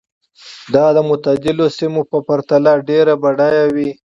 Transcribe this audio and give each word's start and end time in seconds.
دا 0.73 0.85
د 0.95 0.97
معتدلو 1.07 1.65
سیمو 1.77 2.01
په 2.11 2.17
پرتله 2.27 2.71
ډېرې 2.89 3.13
بډایه 3.23 3.65
وې. 3.75 3.89